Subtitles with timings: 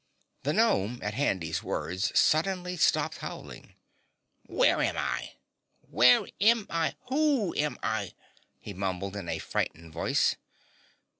[0.41, 3.75] The gnome, at Handy's words suddenly stopped howling.
[4.47, 5.33] "Where am I?
[5.91, 6.95] Where am I?
[7.09, 8.15] WHO am I?"
[8.59, 10.37] he mumbled in a frightened voice.